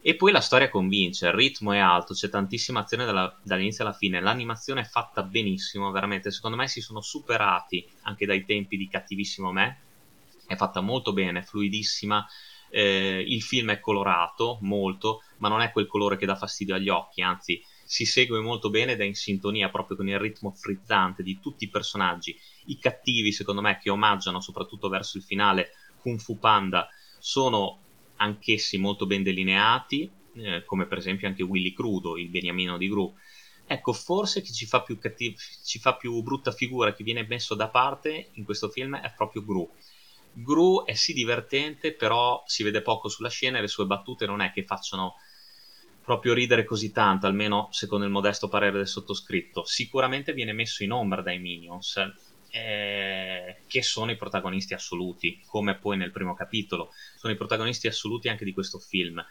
E 0.06 0.16
poi 0.16 0.32
la 0.32 0.42
storia 0.42 0.68
convince, 0.68 1.28
il 1.28 1.32
ritmo 1.32 1.72
è 1.72 1.78
alto, 1.78 2.12
c'è 2.12 2.28
tantissima 2.28 2.80
azione 2.80 3.06
dalla, 3.06 3.34
dall'inizio 3.42 3.84
alla 3.84 3.94
fine, 3.94 4.20
l'animazione 4.20 4.82
è 4.82 4.84
fatta 4.84 5.22
benissimo, 5.22 5.90
veramente, 5.92 6.30
secondo 6.30 6.58
me 6.58 6.68
si 6.68 6.82
sono 6.82 7.00
superati 7.00 7.88
anche 8.02 8.26
dai 8.26 8.44
tempi 8.44 8.76
di 8.76 8.86
Cattivissimo 8.86 9.50
Me, 9.50 9.78
è 10.46 10.56
fatta 10.56 10.82
molto 10.82 11.14
bene, 11.14 11.40
fluidissima, 11.40 12.22
eh, 12.68 13.24
il 13.26 13.40
film 13.40 13.70
è 13.70 13.80
colorato 13.80 14.58
molto, 14.60 15.22
ma 15.38 15.48
non 15.48 15.62
è 15.62 15.72
quel 15.72 15.86
colore 15.86 16.18
che 16.18 16.26
dà 16.26 16.36
fastidio 16.36 16.74
agli 16.74 16.90
occhi, 16.90 17.22
anzi 17.22 17.64
si 17.86 18.04
segue 18.04 18.40
molto 18.40 18.68
bene 18.68 18.92
ed 18.92 19.00
è 19.00 19.04
in 19.04 19.14
sintonia 19.14 19.70
proprio 19.70 19.96
con 19.96 20.06
il 20.06 20.18
ritmo 20.18 20.50
frizzante 20.50 21.22
di 21.22 21.40
tutti 21.40 21.64
i 21.64 21.70
personaggi. 21.70 22.38
I 22.66 22.78
cattivi, 22.78 23.32
secondo 23.32 23.62
me, 23.62 23.78
che 23.78 23.88
omaggiano 23.88 24.42
soprattutto 24.42 24.90
verso 24.90 25.16
il 25.16 25.22
finale 25.22 25.70
Kung 26.02 26.18
Fu 26.18 26.38
Panda, 26.38 26.86
sono 27.18 27.83
anch'essi 28.24 28.78
molto 28.78 29.06
ben 29.06 29.22
delineati, 29.22 30.10
eh, 30.36 30.64
come 30.64 30.86
per 30.86 30.98
esempio 30.98 31.28
anche 31.28 31.42
Willy 31.42 31.72
Crudo, 31.72 32.16
il 32.16 32.28
beniamino 32.28 32.76
di 32.76 32.88
Gru. 32.88 33.12
Ecco, 33.66 33.92
forse 33.92 34.42
chi 34.42 34.52
ci 34.52 34.66
fa, 34.66 34.82
più 34.82 34.98
cattiv- 34.98 35.38
ci 35.64 35.78
fa 35.78 35.94
più 35.96 36.20
brutta 36.22 36.52
figura, 36.52 36.92
che 36.92 37.04
viene 37.04 37.24
messo 37.26 37.54
da 37.54 37.68
parte 37.68 38.28
in 38.32 38.44
questo 38.44 38.68
film, 38.68 38.96
è 38.96 39.12
proprio 39.14 39.44
Gru 39.44 39.68
Gru 40.36 40.84
è 40.84 40.94
sì 40.94 41.12
divertente, 41.12 41.94
però 41.94 42.42
si 42.44 42.64
vede 42.64 42.82
poco 42.82 43.08
sulla 43.08 43.28
scena 43.28 43.58
e 43.58 43.60
le 43.62 43.68
sue 43.68 43.86
battute 43.86 44.26
non 44.26 44.40
è 44.40 44.50
che 44.50 44.64
facciano 44.64 45.14
proprio 46.04 46.34
ridere 46.34 46.64
così 46.64 46.90
tanto, 46.90 47.26
almeno 47.26 47.68
secondo 47.70 48.04
il 48.04 48.10
modesto 48.10 48.48
parere 48.48 48.78
del 48.78 48.88
sottoscritto. 48.88 49.64
Sicuramente 49.64 50.32
viene 50.32 50.52
messo 50.52 50.82
in 50.82 50.90
ombra 50.92 51.22
dai 51.22 51.38
Minions, 51.38 51.98
eh, 52.54 53.62
che 53.66 53.82
sono 53.82 54.12
i 54.12 54.16
protagonisti 54.16 54.74
assoluti, 54.74 55.40
come 55.44 55.74
poi 55.74 55.96
nel 55.96 56.12
primo 56.12 56.34
capitolo, 56.34 56.92
sono 57.16 57.32
i 57.32 57.36
protagonisti 57.36 57.88
assoluti 57.88 58.28
anche 58.28 58.44
di 58.44 58.52
questo 58.52 58.78
film. 58.78 59.24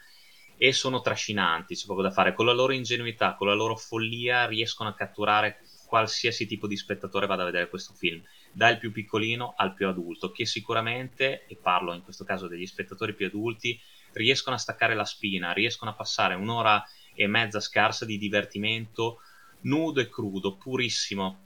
E 0.58 0.72
sono 0.72 1.00
trascinanti, 1.00 1.74
c'è 1.74 1.86
poco 1.86 2.02
da 2.02 2.10
fare. 2.10 2.34
Con 2.34 2.44
la 2.44 2.52
loro 2.52 2.74
ingenuità, 2.74 3.34
con 3.34 3.46
la 3.46 3.54
loro 3.54 3.76
follia, 3.76 4.44
riescono 4.44 4.90
a 4.90 4.94
catturare 4.94 5.60
qualsiasi 5.86 6.46
tipo 6.46 6.66
di 6.66 6.76
spettatore 6.76 7.26
vada 7.26 7.42
a 7.42 7.46
vedere 7.46 7.68
questo 7.70 7.94
film 7.94 8.22
dal 8.52 8.78
più 8.78 8.92
piccolino 8.92 9.54
al 9.56 9.72
più 9.72 9.88
adulto, 9.88 10.30
che 10.30 10.44
sicuramente, 10.44 11.46
e 11.46 11.56
parlo 11.56 11.94
in 11.94 12.02
questo 12.02 12.24
caso 12.24 12.46
degli 12.46 12.66
spettatori 12.66 13.14
più 13.14 13.26
adulti, 13.26 13.80
riescono 14.12 14.54
a 14.54 14.58
staccare 14.58 14.94
la 14.94 15.04
spina, 15.06 15.52
riescono 15.52 15.90
a 15.90 15.94
passare 15.94 16.34
un'ora 16.34 16.84
e 17.14 17.26
mezza 17.26 17.58
scarsa 17.58 18.04
di 18.04 18.18
divertimento 18.18 19.20
nudo 19.62 20.00
e 20.00 20.10
crudo, 20.10 20.56
purissimo, 20.56 21.38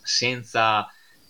senza 0.00 0.88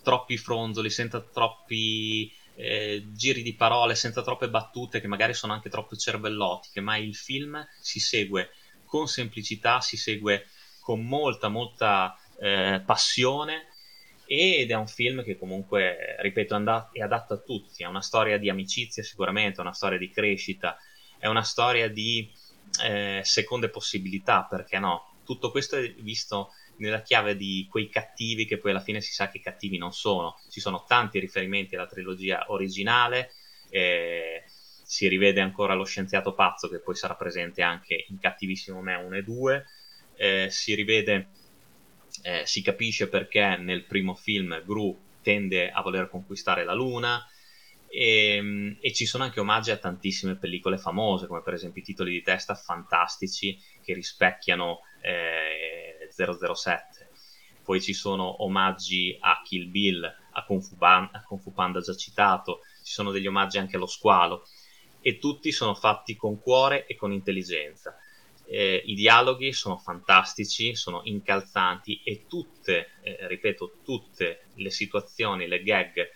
troppi 0.08 0.38
fronzoli, 0.38 0.88
senza 0.88 1.20
troppi 1.20 2.32
eh, 2.54 3.08
giri 3.12 3.42
di 3.42 3.54
parole, 3.54 3.94
senza 3.94 4.22
troppe 4.22 4.48
battute 4.48 5.02
che 5.02 5.06
magari 5.06 5.34
sono 5.34 5.52
anche 5.52 5.68
troppo 5.68 5.96
cervellotiche, 5.96 6.80
ma 6.80 6.96
il 6.96 7.14
film 7.14 7.62
si 7.78 8.00
segue 8.00 8.52
con 8.86 9.06
semplicità, 9.06 9.82
si 9.82 9.98
segue 9.98 10.46
con 10.80 11.04
molta, 11.04 11.48
molta 11.48 12.16
eh, 12.40 12.82
passione 12.86 13.66
ed 14.26 14.70
è 14.70 14.74
un 14.74 14.86
film 14.86 15.22
che 15.22 15.36
comunque, 15.36 16.16
ripeto, 16.20 16.56
è 16.92 17.00
adatto 17.02 17.34
a 17.34 17.42
tutti, 17.44 17.82
è 17.82 17.86
una 17.86 18.00
storia 18.00 18.38
di 18.38 18.48
amicizia 18.48 19.02
sicuramente, 19.02 19.58
è 19.58 19.60
una 19.60 19.74
storia 19.74 19.98
di 19.98 20.10
crescita, 20.10 20.78
è 21.18 21.26
una 21.26 21.42
storia 21.42 21.90
di 21.90 22.32
eh, 22.82 23.20
seconde 23.24 23.68
possibilità, 23.68 24.46
perché 24.48 24.78
no? 24.78 25.16
Tutto 25.22 25.50
questo 25.50 25.76
è 25.76 25.92
visto 25.98 26.52
nella 26.78 27.02
chiave 27.02 27.36
di 27.36 27.66
quei 27.70 27.88
cattivi 27.88 28.46
che 28.46 28.58
poi 28.58 28.70
alla 28.72 28.80
fine 28.80 29.00
si 29.00 29.12
sa 29.12 29.28
che 29.28 29.40
cattivi 29.40 29.78
non 29.78 29.92
sono. 29.92 30.40
Ci 30.48 30.60
sono 30.60 30.84
tanti 30.86 31.18
riferimenti 31.18 31.74
alla 31.74 31.86
trilogia 31.86 32.44
originale, 32.48 33.32
eh, 33.70 34.44
si 34.82 35.06
rivede 35.08 35.40
ancora 35.40 35.74
lo 35.74 35.84
scienziato 35.84 36.34
pazzo 36.34 36.68
che 36.68 36.80
poi 36.80 36.94
sarà 36.94 37.14
presente 37.14 37.62
anche 37.62 38.06
in 38.08 38.18
Cattivissimo 38.18 38.80
Me 38.80 38.94
1 38.94 39.16
e 39.16 39.22
2, 39.22 39.64
eh, 40.16 40.46
si 40.50 40.74
rivede 40.74 41.28
eh, 42.22 42.42
si 42.46 42.62
capisce 42.62 43.08
perché 43.08 43.56
nel 43.56 43.84
primo 43.84 44.14
film 44.14 44.62
Gru 44.64 44.98
tende 45.22 45.70
a 45.70 45.82
voler 45.82 46.08
conquistare 46.08 46.64
la 46.64 46.74
Luna 46.74 47.24
e, 47.88 48.34
ehm, 48.36 48.76
e, 48.80 48.92
ci 48.92 49.06
sono 49.06 49.24
anche 49.24 49.40
omaggi 49.40 49.70
a 49.70 49.76
tantissime 49.76 50.36
pellicole 50.36 50.78
famose 50.78 51.26
come 51.26 51.42
per 51.42 51.54
esempio 51.54 51.82
i 51.82 51.84
titoli 51.84 52.12
di 52.12 52.22
testa 52.22 52.54
fantastici 52.54 53.58
che 53.82 53.94
rispecchiano 53.94 54.80
eh, 55.00 55.67
007 56.18 57.10
poi 57.62 57.80
ci 57.80 57.92
sono 57.92 58.42
omaggi 58.42 59.16
a 59.20 59.40
Kill 59.44 59.70
Bill 59.70 60.04
a 60.04 60.44
Kung, 60.44 60.62
Fu 60.62 60.76
Ban- 60.76 61.10
a 61.12 61.22
Kung 61.22 61.40
Fu 61.40 61.52
Panda 61.52 61.80
già 61.80 61.94
citato 61.94 62.60
ci 62.82 62.92
sono 62.92 63.10
degli 63.10 63.26
omaggi 63.26 63.58
anche 63.58 63.76
allo 63.76 63.86
squalo 63.86 64.46
e 65.00 65.18
tutti 65.18 65.52
sono 65.52 65.74
fatti 65.74 66.16
con 66.16 66.40
cuore 66.40 66.86
e 66.86 66.96
con 66.96 67.12
intelligenza 67.12 67.96
eh, 68.48 68.82
I 68.86 68.94
dialoghi 68.94 69.52
sono 69.52 69.76
fantastici, 69.76 70.74
sono 70.74 71.02
incalzanti 71.04 72.00
e 72.02 72.24
tutte, 72.26 72.92
eh, 73.02 73.28
ripeto, 73.28 73.80
tutte 73.84 74.46
le 74.54 74.70
situazioni, 74.70 75.46
le 75.46 75.62
gag 75.62 76.10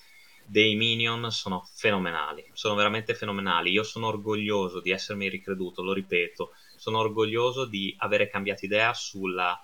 dei 0.44 0.75
Minion 0.75 1.30
sono 1.30 1.68
fenomenali, 1.75 2.44
sono 2.54 2.75
veramente 2.75 3.14
fenomenali. 3.14 3.71
Io 3.71 3.82
sono 3.82 4.06
orgoglioso 4.06 4.80
di 4.80 4.90
essermi 4.90 5.28
ricreduto, 5.28 5.82
lo 5.82 5.92
ripeto, 5.92 6.52
sono 6.76 6.99
orgoglioso 6.99 7.66
di 7.66 7.94
avere 7.99 8.28
cambiato 8.28 8.64
idea 8.64 8.92
sulla 8.94 9.61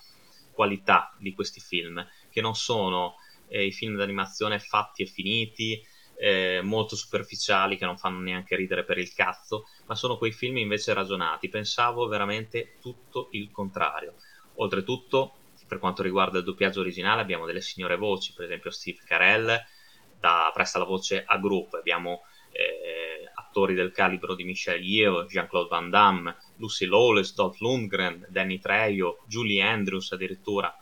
qualità 0.59 1.15
di 1.21 1.35
questi 1.35 1.61
film, 1.61 2.05
che 2.29 2.41
non 2.41 2.57
sono 2.57 3.15
eh, 3.47 3.65
i 3.65 3.71
film 3.71 3.97
d'animazione 3.97 4.59
fatti 4.59 5.05
e 5.05 5.07
finiti, 5.07 5.81
eh, 6.17 6.59
molto 6.65 6.97
superficiali 6.97 7.77
che 7.77 7.85
non 7.85 7.97
fanno 7.97 8.19
neanche 8.19 8.57
ridere 8.57 8.83
per 8.83 8.99
il 8.99 9.13
cazzo, 9.15 9.67
ma 9.87 9.95
sono 9.95 10.19
quei 10.19 10.33
film 10.33 10.57
invece 10.57 10.93
ragionati. 10.95 11.49
Pensavo 11.49 12.09
veramente 12.09 12.75
tutto 12.81 13.29
il 13.31 13.53
contrario. 13.53 14.15
Oltretutto, 14.57 15.37
per 15.69 15.79
quanto 15.79 16.03
riguarda 16.03 16.39
il 16.39 16.45
doppiaggio 16.45 16.81
originale, 16.81 17.21
abbiamo 17.21 17.47
delle 17.47 17.61
signore 17.61 17.97
voci, 17.97 18.33
per 18.33 18.47
esempio 18.47 18.73
Steve 18.73 18.99
Carell 19.07 19.65
da, 20.19 20.51
presta 20.53 20.81
la 20.81 20.87
voce 20.87 21.23
a 21.25 21.39
Group, 21.39 21.75
abbiamo 21.75 22.23
attori 23.59 23.75
del 23.75 23.91
calibro 23.91 24.37
di 24.37 24.45
Michelle 24.45 24.85
Yeoh, 24.85 25.25
Jean-Claude 25.27 25.69
Van 25.69 25.91
Damme, 25.91 26.37
Lucy 26.57 26.87
Lawless, 26.87 27.35
Dolph 27.35 27.59
Lundgren, 27.59 28.25
Danny 28.29 28.61
Trejo, 28.61 29.25
Julie 29.27 29.63
Andrews 29.63 30.13
addirittura, 30.13 30.73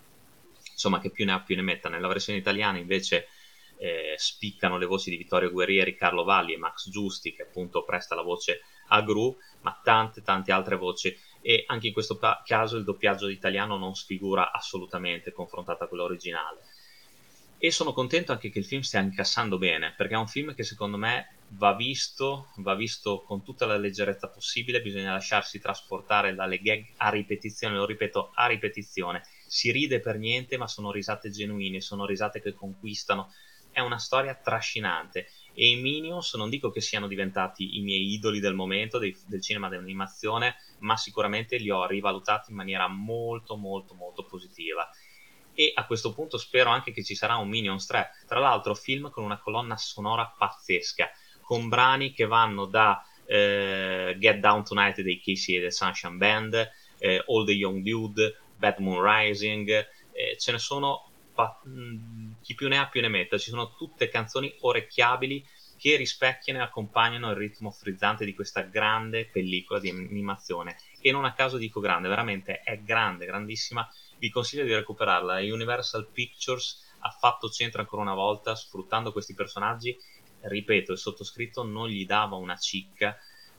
insomma 0.71 1.01
che 1.01 1.11
più 1.11 1.25
ne 1.25 1.33
ha 1.33 1.41
più 1.41 1.57
ne 1.57 1.63
metta. 1.63 1.89
Nella 1.89 2.09
versione 2.09 2.39
italiana 2.39 2.77
invece 2.77 3.29
eh, 3.79 4.15
spiccano 4.19 4.77
le 4.77 4.85
voci 4.85 5.09
di 5.09 5.17
Vittorio 5.17 5.51
Guerrieri, 5.51 5.97
Carlo 5.97 6.23
Valli 6.23 6.53
e 6.53 6.59
Max 6.59 6.91
Giusti, 6.91 7.33
che 7.33 7.43
appunto 7.43 7.83
presta 7.83 8.15
la 8.15 8.23
voce 8.23 8.61
a 8.89 9.01
Gru, 9.01 9.35
ma 9.63 9.79
tante 9.83 10.23
tante 10.23 10.53
altre 10.53 10.77
voci 10.77 11.17
e 11.41 11.65
anche 11.67 11.89
in 11.89 11.93
questo 11.93 12.19
pa- 12.19 12.43
caso 12.45 12.77
il 12.77 12.85
doppiaggio 12.85 13.29
italiano 13.29 13.77
non 13.79 13.95
sfigura 13.95 14.53
assolutamente 14.53 15.33
confrontato 15.33 15.85
a 15.85 15.87
quello 15.89 16.05
originale. 16.05 16.61
E 17.59 17.71
sono 17.71 17.95
contento 17.95 18.33
anche 18.33 18.51
che 18.51 18.59
il 18.59 18.67
film 18.67 18.83
stia 18.83 19.01
incassando 19.01 19.57
bene, 19.57 19.95
perché 19.97 20.13
è 20.13 20.19
un 20.19 20.29
film 20.29 20.55
che 20.55 20.63
secondo 20.63 20.99
me 20.99 21.36
va 21.51 21.75
visto, 21.75 22.49
va 22.57 22.75
visto 22.75 23.23
con 23.23 23.43
tutta 23.43 23.67
la 23.67 23.77
leggerezza 23.77 24.29
possibile, 24.29 24.83
bisogna 24.83 25.13
lasciarsi 25.13 25.61
trasportare 25.61 26.35
dalle 26.35 26.59
gag 26.59 26.85
a 26.97 27.09
ripetizione, 27.09 27.77
lo 27.77 27.87
ripeto, 27.87 28.33
a 28.35 28.47
ripetizione. 28.47 29.23
Si 29.47 29.71
ride 29.71 30.01
per 30.01 30.19
niente, 30.19 30.57
ma 30.57 30.67
sono 30.67 30.91
risate 30.91 31.31
genuine, 31.31 31.81
sono 31.81 32.05
risate 32.05 32.41
che 32.41 32.55
conquistano, 32.55 33.33
è 33.71 33.81
una 33.81 33.99
storia 33.99 34.35
trascinante 34.35 35.29
e 35.53 35.69
i 35.69 35.77
Minions 35.77 36.33
non 36.35 36.49
dico 36.49 36.71
che 36.71 36.81
siano 36.81 37.07
diventati 37.07 37.77
i 37.77 37.83
miei 37.83 38.13
idoli 38.13 38.41
del 38.41 38.55
momento 38.55 38.99
dei, 38.99 39.15
del 39.27 39.43
cinema 39.43 39.69
d'animazione, 39.69 40.57
ma 40.79 40.97
sicuramente 40.97 41.59
li 41.59 41.71
ho 41.71 41.87
rivalutati 41.87 42.51
in 42.51 42.57
maniera 42.57 42.89
molto 42.89 43.57
molto 43.57 43.93
molto 43.95 44.25
positiva. 44.25 44.89
E 45.53 45.73
a 45.75 45.87
questo 45.87 46.13
punto 46.15 46.39
spero 46.39 46.71
anche 46.71 46.93
che 46.93 47.05
ci 47.05 47.15
sarà 47.15 47.37
un 47.37 47.49
Minions 47.49 47.87
3, 47.87 48.25
tra 48.27 48.39
l'altro 48.39 48.75
film 48.75 49.11
con 49.11 49.25
una 49.25 49.39
colonna 49.39 49.77
sonora 49.77 50.27
pazzesca, 50.27 51.11
con 51.47 51.69
brani 51.69 52.13
che 52.13 52.27
vanno 52.27 52.65
da 52.65 53.07
eh, 53.25 54.17
Get 54.19 54.39
Down 54.39 54.65
Tonight 54.65 55.01
dei 55.01 55.21
Casey 55.21 55.55
e 55.55 55.61
The 55.61 55.71
Sunshine 55.71 56.17
Band, 56.17 56.73
eh, 56.99 57.23
All 57.29 57.47
the 57.47 57.53
Young 57.53 57.83
Dude, 57.83 58.37
Bad 58.57 58.79
Moon 58.79 59.01
Rising, 59.01 59.69
eh, 60.11 60.37
ce 60.39 60.51
ne 60.51 60.59
sono 60.59 61.09
pa- 61.33 61.63
mm, 61.69 62.33
chi 62.43 62.57
più 62.57 62.67
ne 62.67 62.79
ha 62.79 62.89
più 62.89 63.01
ne 63.01 63.07
metta, 63.07 63.39
ci 63.39 63.51
sono 63.51 63.77
tutte 63.77 64.09
canzoni 64.09 64.53
orecchiabili 64.59 65.47
che 65.79 65.95
rispecchiano 65.95 66.59
e 66.59 66.63
accompagnano 66.63 67.31
il 67.31 67.37
ritmo 67.37 67.71
frizzante 67.71 68.25
di 68.25 68.35
questa 68.35 68.63
grande 68.63 69.27
pellicola 69.27 69.79
di 69.79 69.91
animazione. 69.91 70.77
E 71.01 71.13
non 71.13 71.25
a 71.25 71.33
caso 71.33 71.59
dico 71.59 71.79
grande, 71.79 72.09
veramente 72.09 72.61
è 72.63 72.81
grande, 72.81 73.25
grandissima, 73.25 73.89
vi 74.19 74.31
consiglio 74.31 74.65
di 74.65 74.75
recuperarla, 74.75 75.39
Universal 75.43 76.09
Pictures 76.11 76.83
ha 77.01 77.11
fatto 77.11 77.49
centro 77.49 77.81
ancora 77.81 78.03
una 78.03 78.15
volta 78.15 78.55
sfruttando 78.57 79.13
questi 79.13 79.35
personaggi, 79.35 79.97
ripeto, 80.41 80.93
il 80.93 80.99
sottoscritto 80.99 81.63
non 81.65 81.89
gli 81.89 82.07
dava 82.07 82.37
una 82.37 82.57
cicca, 82.57 83.17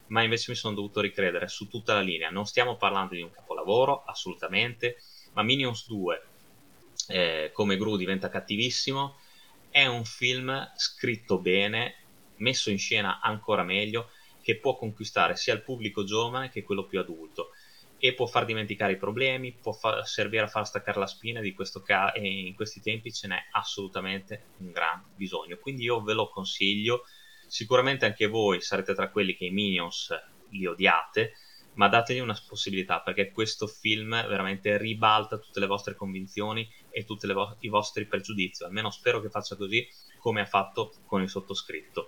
ma 0.07 0.23
invece 0.23 0.51
mi 0.51 0.57
sono 0.57 0.75
dovuto 0.75 1.01
ricredere 1.01 1.47
su 1.47 1.67
tutta 1.67 1.93
la 1.93 2.01
linea, 2.01 2.29
non 2.29 2.45
stiamo 2.45 2.77
parlando 2.77 3.15
di 3.15 3.21
un 3.21 3.31
capolavoro, 3.31 4.03
assolutamente, 4.03 5.01
ma 5.33 5.43
Minions 5.43 5.85
2 5.87 6.21
eh, 7.07 7.51
come 7.53 7.77
Gru 7.77 7.95
diventa 7.95 8.29
cattivissimo, 8.29 9.17
è 9.69 9.85
un 9.85 10.05
film 10.05 10.71
scritto 10.75 11.39
bene, 11.39 11.95
messo 12.37 12.69
in 12.69 12.77
scena 12.77 13.19
ancora 13.19 13.63
meglio, 13.63 14.09
che 14.41 14.57
può 14.57 14.77
conquistare 14.77 15.35
sia 15.35 15.53
il 15.53 15.61
pubblico 15.61 16.03
giovane 16.03 16.49
che 16.49 16.63
quello 16.63 16.85
più 16.85 16.99
adulto 16.99 17.49
e 17.99 18.13
può 18.13 18.25
far 18.27 18.45
dimenticare 18.45 18.93
i 18.93 18.97
problemi, 18.97 19.57
può 19.59 19.71
far, 19.73 20.05
servire 20.07 20.43
a 20.43 20.47
far 20.47 20.65
staccare 20.67 20.99
la 20.99 21.07
spina 21.07 21.41
di 21.41 21.53
questo 21.53 21.81
ca- 21.81 22.11
e 22.11 22.27
in 22.47 22.53
questi 22.55 22.81
tempi 22.81 23.11
ce 23.11 23.27
n'è 23.27 23.37
assolutamente 23.51 24.51
un 24.59 24.71
gran 24.71 25.03
bisogno. 25.15 25.57
Quindi 25.57 25.83
io 25.83 26.01
ve 26.03 26.13
lo 26.13 26.29
consiglio, 26.29 27.03
sicuramente 27.47 28.05
anche 28.05 28.27
voi 28.27 28.61
sarete 28.61 28.93
tra 28.93 29.09
quelli 29.09 29.35
che 29.35 29.45
i 29.45 29.51
Minions 29.51 30.09
li 30.51 30.65
odiate, 30.65 31.33
ma 31.73 31.87
dategli 31.87 32.19
una 32.19 32.37
possibilità 32.47 33.01
perché 33.01 33.31
questo 33.31 33.67
film 33.67 34.09
veramente 34.27 34.77
ribalta 34.77 35.37
tutte 35.37 35.59
le 35.59 35.67
vostre 35.67 35.95
convinzioni 35.95 36.67
e 36.89 37.03
tutti 37.03 37.27
vo- 37.31 37.55
i 37.59 37.69
vostri 37.69 38.05
pregiudizi, 38.07 38.63
almeno 38.63 38.89
spero 38.89 39.21
che 39.21 39.29
faccia 39.29 39.55
così 39.55 39.87
come 40.17 40.41
ha 40.41 40.45
fatto 40.45 40.93
con 41.05 41.21
il 41.21 41.29
sottoscritto. 41.29 42.07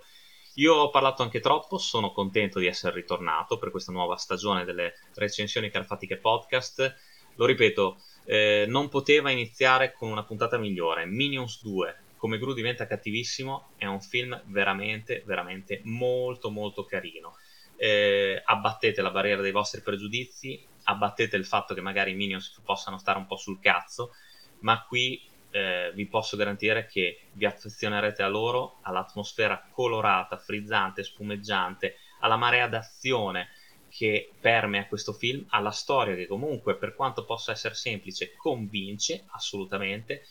Io 0.54 0.74
ho 0.74 0.90
parlato 0.90 1.22
anche 1.22 1.40
troppo, 1.40 1.78
sono 1.78 2.12
contento 2.12 2.58
di 2.58 2.66
essere 2.66 2.94
ritornato 2.94 3.58
per 3.58 3.70
questa 3.70 3.92
nuova 3.92 4.16
stagione 4.16 4.64
delle 4.64 4.94
recensioni 5.14 5.70
carfatiche 5.70 6.16
podcast. 6.16 6.96
Lo 7.36 7.46
ripeto, 7.46 7.98
eh, 8.24 8.64
non 8.68 8.88
poteva 8.88 9.30
iniziare 9.30 9.92
con 9.92 10.10
una 10.10 10.24
puntata 10.24 10.58
migliore. 10.58 11.06
Minions 11.06 11.62
2, 11.62 11.96
come 12.16 12.38
Gru 12.38 12.52
diventa 12.52 12.86
cattivissimo, 12.86 13.70
è 13.76 13.86
un 13.86 14.00
film 14.00 14.40
veramente, 14.46 15.22
veramente 15.24 15.80
molto, 15.84 16.50
molto 16.50 16.84
carino 16.84 17.34
eh, 17.82 18.42
abbattete 18.44 19.00
la 19.00 19.10
barriera 19.10 19.40
dei 19.40 19.52
vostri 19.52 19.80
pregiudizi, 19.80 20.62
abbattete 20.84 21.36
il 21.36 21.46
fatto 21.46 21.72
che 21.72 21.80
magari 21.80 22.10
i 22.10 22.14
minions 22.14 22.60
possano 22.62 22.98
stare 22.98 23.16
un 23.16 23.26
po' 23.26 23.36
sul 23.36 23.58
cazzo, 23.58 24.12
ma 24.60 24.84
qui 24.84 25.18
eh, 25.50 25.92
vi 25.94 26.06
posso 26.06 26.36
garantire 26.36 26.86
che 26.86 27.20
vi 27.32 27.44
affezionerete 27.44 28.22
a 28.22 28.28
loro, 28.28 28.78
all'atmosfera 28.82 29.68
colorata, 29.70 30.36
frizzante, 30.36 31.02
spumeggiante, 31.02 31.96
alla 32.20 32.36
marea 32.36 32.68
d'azione 32.68 33.48
che 33.88 34.30
permea 34.40 34.86
questo 34.86 35.12
film, 35.12 35.44
alla 35.48 35.72
storia 35.72 36.14
che 36.14 36.26
comunque, 36.26 36.76
per 36.76 36.94
quanto 36.94 37.24
possa 37.24 37.52
essere 37.52 37.74
semplice, 37.74 38.34
convince 38.36 39.24
assolutamente. 39.30 40.24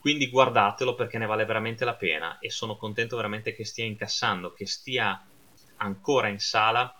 Quindi 0.00 0.30
guardatelo 0.30 0.94
perché 0.94 1.18
ne 1.18 1.26
vale 1.26 1.44
veramente 1.44 1.84
la 1.84 1.94
pena 1.94 2.38
e 2.38 2.48
sono 2.48 2.76
contento 2.76 3.16
veramente 3.16 3.54
che 3.54 3.66
stia 3.66 3.84
incassando, 3.84 4.54
che 4.54 4.66
stia 4.66 5.22
ancora 5.76 6.28
in 6.28 6.38
sala 6.38 6.94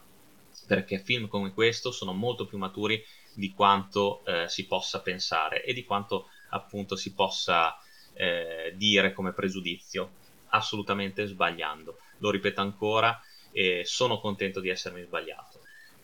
perché 0.67 0.99
film 0.99 1.27
come 1.27 1.53
questo 1.53 1.91
sono 1.91 2.13
molto 2.13 2.47
più 2.47 2.59
maturi 2.59 3.03
di 3.33 3.53
quanto 3.55 4.25
eh, 4.25 4.49
si 4.49 4.67
possa 4.67 5.01
pensare 5.01 5.65
e 5.65 5.73
di 5.73 5.85
quanto 5.85 6.29
appunto 6.51 6.97
si 6.97 7.13
possa 7.13 7.77
eh, 8.15 8.73
dire 8.77 9.13
come 9.13 9.33
pregiudizio, 9.33 10.11
assolutamente 10.51 11.27
sbagliando. 11.27 11.99
Lo 12.19 12.31
ripeto 12.31 12.61
ancora 12.61 13.21
e 13.53 13.83
sono 13.85 14.21
contento 14.21 14.61
di 14.61 14.69
essermi 14.69 15.03
sbagliato. 15.03 15.61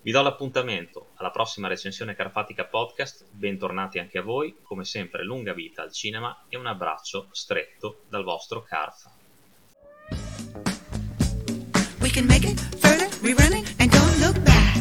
Vi 0.07 0.13
do 0.13 0.23
l'appuntamento 0.23 1.09
alla 1.17 1.33
prossima 1.33 1.67
recensione 1.67 2.15
Carpatica 2.15 2.65
Podcast, 2.65 3.25
bentornati 3.29 3.99
anche 3.99 4.19
a 4.19 4.23
voi, 4.23 4.57
come 4.63 4.85
sempre 4.85 5.25
lunga 5.25 5.53
vita 5.53 5.83
al 5.83 5.93
cinema 5.93 6.45
e 6.49 6.57
un 6.57 6.67
abbraccio 6.67 7.29
stretto 7.33 8.03
dal 8.09 8.23
vostro 8.23 8.63
Carfa. 8.63 9.11
We 12.01 12.11
can 12.11 12.27
make 12.27 12.47
it 12.47 12.61
further, 12.79 13.09
rerunning, 13.21 13.67
and 13.79 13.91
don't 13.91 14.19
look 14.21 14.39
back. 14.45 14.77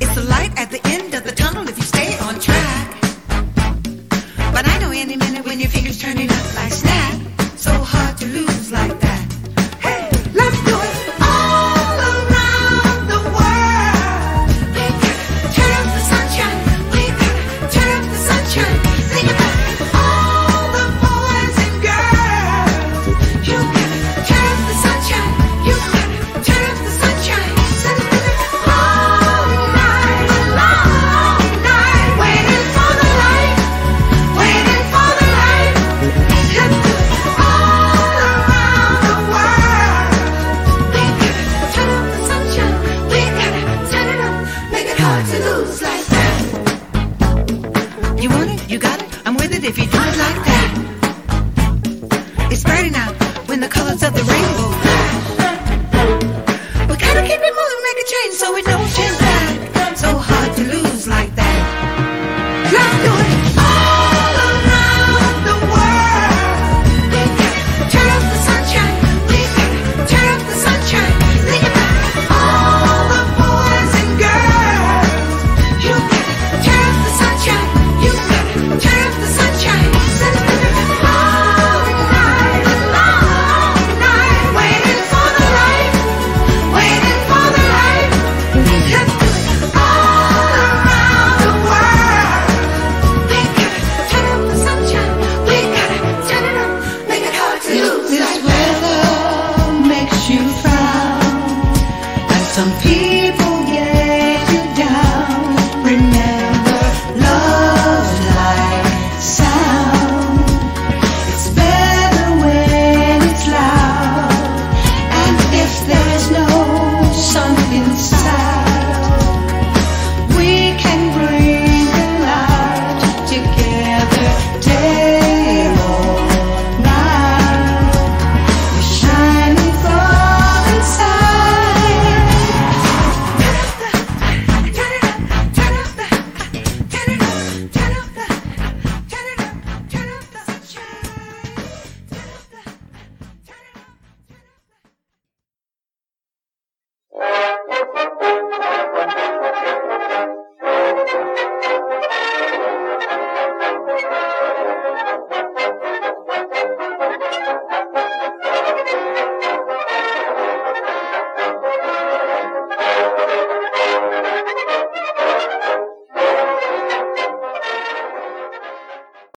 It's 0.00 0.14
the 0.14 0.24
light 0.26 0.50
at 0.58 0.70
the 0.70 0.80
end 0.88 1.14
of 1.14 1.22
the 1.22 1.32
tunnel 1.32 1.68
if 1.68 1.76
you 1.76 1.84
stay 1.84 2.18
on 2.18 2.40
track. 2.40 2.79
Turning 6.00 6.29
if 45.22 45.99